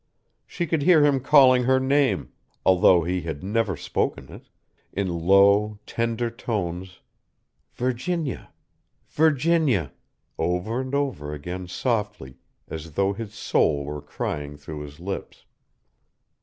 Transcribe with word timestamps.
She 0.47 0.65
could 0.65 0.81
hear 0.81 1.05
him 1.05 1.19
calling 1.19 1.65
her 1.65 1.79
name 1.79 2.31
although 2.65 3.03
he 3.03 3.21
had 3.21 3.43
never 3.43 3.77
spoken 3.77 4.33
it 4.33 4.49
in 4.91 5.07
low, 5.27 5.77
tender 5.85 6.31
tones, 6.31 7.01
"Virginia! 7.75 8.51
Virginia!" 9.09 9.91
over 10.39 10.81
and 10.81 10.95
over 10.95 11.35
again 11.35 11.67
softly, 11.67 12.39
as 12.67 12.93
though 12.93 13.13
his 13.13 13.35
soul 13.35 13.85
were 13.85 14.01
crying 14.01 14.57
through 14.57 14.79
his 14.79 14.99
lips. 14.99 15.45